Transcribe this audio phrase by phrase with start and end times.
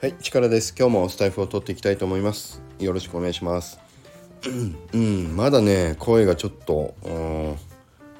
[0.00, 0.74] はい、力です。
[0.74, 2.62] 今日もスタイフを取っていきたいと思います。
[2.78, 3.78] よろしくお願いします。
[4.94, 6.94] うん、まだね、声がちょっと、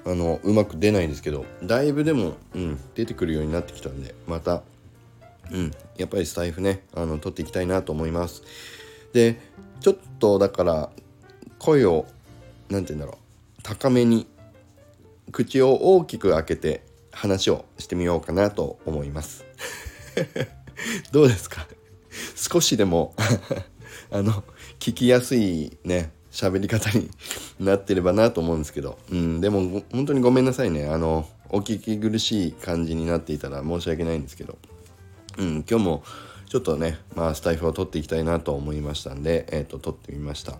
[0.04, 4.62] あの、うまく出ないですけど、だいぶでも、うん、出てくるようになってきたんで、また、
[5.50, 8.42] うん、やっぱりスタイフね、あの、取っていきたいなと思います。
[9.14, 9.40] で、
[9.80, 10.90] ちょっとだから、
[11.58, 12.04] 声を、
[12.68, 13.18] なんて言うんだろ
[13.58, 14.26] う、高めに、
[15.32, 19.46] 口を大きく開けて話をしてみようかなと思います。
[21.12, 21.66] どうですか？
[22.36, 23.14] 少しでも
[24.10, 24.44] あの
[24.78, 27.10] 聞きやすいね喋り方に
[27.58, 30.86] なってればなと思うんですけど、うん、でも本当にごめんなさいね。
[30.88, 34.58] あのお聞き苦しい感じになっていたら申し訳ないんですけど、
[35.38, 36.04] うん、今日も
[36.48, 40.58] ちょっとね、まあ、スタイフを撮っていきたいなと思いましたんで、えー、と撮ってみました。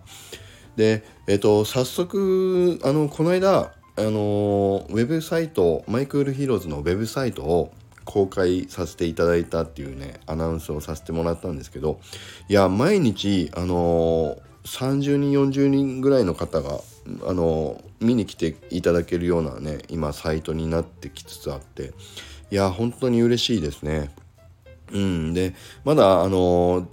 [0.77, 7.73] でえっ、と早速あのこの間あのウェブサイト My Cool HEROES のウェブサイトを
[8.05, 12.01] 公開させていただいたっていうねアナウンスをさせてもらったんですけど
[12.49, 16.81] いや毎日あの30人40人ぐらいの方が
[17.27, 21.93] あの見に来ていただけるようなね今サイトになってきつつあって
[22.51, 24.11] いや本当に嬉しいですね。
[24.93, 26.89] うん、でまだあの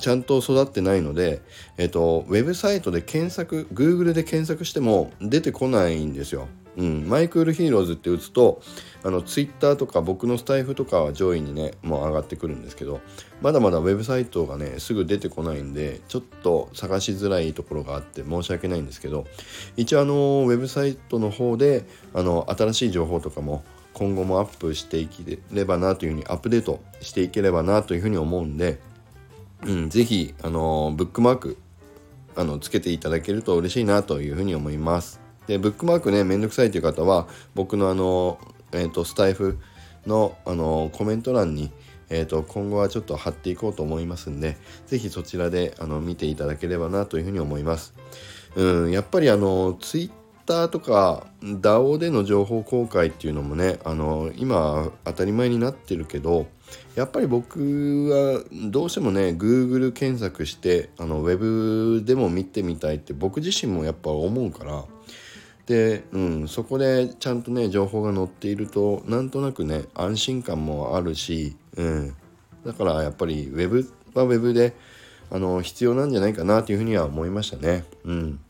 [0.00, 1.40] ちゃんと育ってないので、
[1.78, 6.48] えっと、ウェブサイトで検索 Google で検索しても出てこないんですよ。
[6.78, 8.62] うん、 My Cool HEROES って打つと
[9.02, 13.00] あの Twitter とか僕のスタイフとかは上位にねもう上がってくるんですけど
[13.42, 19.26] まだまだウェブサイトがねすぐ出てこないんでちょっと探しづらいところがあって申し訳ないんですけど
[19.76, 28.78] 一応あのウェブサイトの方であの新しい情報とかも今後もアップしていければなというふうにアップデートしていければなというふうに思うんで、
[29.66, 31.58] うん、ぜひあのブックマーク
[32.36, 35.27] あのつけていただけると嬉しいなというふうに思います。
[35.48, 38.38] でブックマークねめんどくさいという方は僕のあの、
[38.72, 39.58] えー、とスタイフ
[40.06, 41.72] のあのコメント欄に、
[42.10, 47.94] えー、と今後はちょっと貼っていこうと思いますんで是非そちらであの見ていただければなというふうに思います。
[48.54, 50.10] うん、やっぱりあのツイッ
[50.46, 56.46] ターとか DAO での情報公開っていうのもねあの今当たり前になってるけど
[56.94, 57.60] やっぱり僕
[58.10, 64.84] はどうしてもね Google 検索してあのウェブでも見てみたいって僕自身もやっぱ思うから
[65.68, 72.16] で、うん、そこでちゃんとね情報が載っているとなんとなくね安心感もあるし、うん、
[72.64, 74.74] だからやっぱりウェブはウェブで
[75.30, 77.84] あの必要なんじゃないかなというふうには思いましたね。
[78.04, 78.40] うん。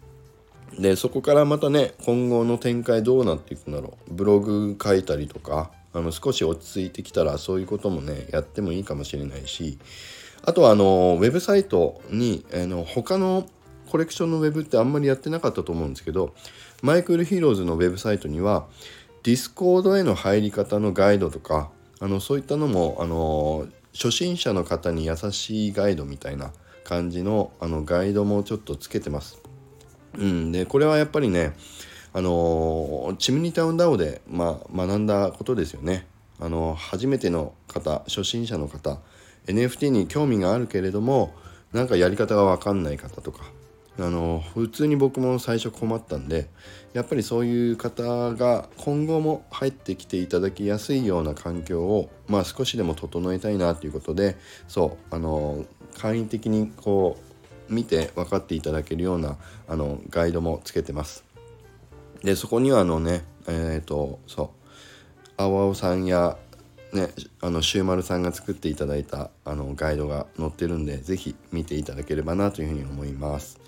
[0.78, 4.14] でそこからまたね今後の展開どうなっていくんだろう。
[4.14, 9.78] ブログ書いたりとかあの少し落ち着いてきたらそういうこともねやってもいいかもしれないし
[10.44, 13.48] あとはあのウェブサイトにあの他の
[13.90, 16.34] コレクションのウェブってあんまりやってなかったと思うんですけど
[16.82, 18.66] My Cool HEROES のウェブサイトには
[19.24, 26.52] Discord への入り方のガイドとかあのそういったのもあの初心者の方に優しいガイドみたいな
[26.84, 29.40] 感じのあのガイドもちょっとつけてます。
[30.16, 31.52] うん、でこれはやっぱりね
[32.12, 36.06] あの CHIMNEY TOWN DAO で、まあ、学んだことですよね。
[36.40, 39.00] あの初めての方初心者の方
[39.46, 41.34] NFT に興味があるけれども
[41.72, 43.44] なんかやり方が分かんない方とか
[44.00, 46.48] あの普通に僕も最初困ったんで
[46.92, 54.36] やっぱりそういう方が今後も入ってきていただきやすいような環境を、まあ、少しでも整えたいなということで
[54.68, 55.64] そうあの
[55.96, 57.18] 簡易的にこ
[57.68, 61.24] う見て分かっていただけるようなあのガイドもつけてます。
[62.22, 66.38] でそこにはあのねえっ、ー、とそう青々さんや
[66.92, 67.08] ね
[67.40, 73.60] あのシューマルさんが作っていただいたあのガイドが載ってるんで是非見ていただければなというふうに思います。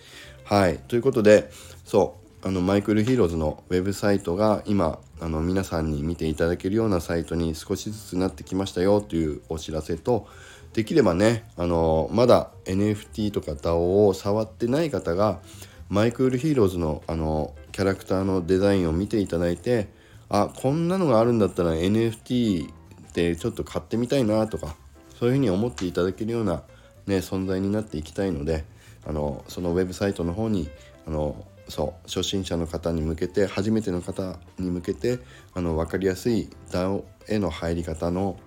[0.44, 1.50] はいということで
[1.84, 10.26] そうあのマイクルヒーローズのウェブサイトが今あの皆さんに見ていただけるようなサイトに少しずつなってきましたよというお知らせと
[10.72, 15.40] できればねあのまだ NFT とか DAO を触ってない方が
[15.90, 19.88] My Cool HEROES のあのキャラクターのデザインを見ていただいて
[20.28, 22.70] あこんなのがあるんだったら NFT
[23.10, 24.76] ってちょっと買ってみたいなとか
[25.18, 26.62] そういうふうに思っていただけるような、
[27.06, 28.64] ね、存在になっていきたいので
[29.06, 30.70] あのそのウェブサイトの方に
[31.06, 35.18] あのそう初心者の方に向けて初めての方に向けて
[35.54, 38.38] あの分かりやすい DAO への入り方の,、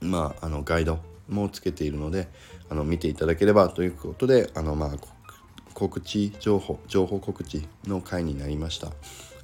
[0.00, 0.98] まあ、あのガイド
[1.28, 2.28] もつけているので
[2.68, 4.90] あの見ていただければということであの、まあ、
[5.74, 8.90] 告知情報情報告知の回になりました。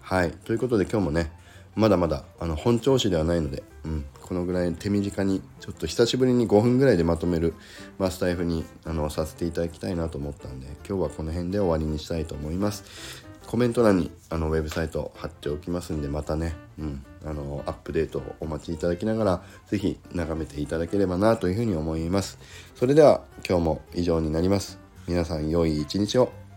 [0.00, 1.30] はいということで今日もね
[1.78, 7.54] まだまだあの本調子ではないので、うん、このぐらい手短にちょっと久しぶりに5分ぐらいでまとめる
[7.98, 13.25] マスタイフにあのさせていただきたいなと思ったんで今日はこの辺で終わりにしたいと思います。
[13.46, 22.40] コメント欄にあのウェブサイト貼っておきますんでまたね、うん、あのアップデートをお待ちいただきながら是非眺めていただければなというふうに思います。
[22.75, 24.80] それでは今日も以上になります。
[25.06, 26.47] 皆さん良い一日を。